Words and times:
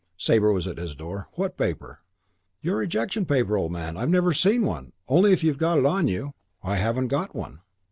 Sabre 0.17 0.51
was 0.51 0.67
at 0.67 0.79
his 0.79 0.95
door. 0.95 1.27
"What 1.33 1.57
paper?" 1.59 1.99
"Your 2.59 2.77
rejection 2.77 3.23
paper, 3.23 3.55
old 3.55 3.71
man. 3.71 3.97
I've 3.97 4.09
never 4.09 4.33
seen 4.33 4.63
one. 4.65 4.93
Only 5.07 5.31
if 5.31 5.43
you've 5.43 5.59
got 5.59 5.77
it 5.77 5.85
on 5.85 6.07
you." 6.07 6.33
"I 6.63 6.77
haven't 6.77 7.09
got 7.09 7.35
one." 7.35 7.59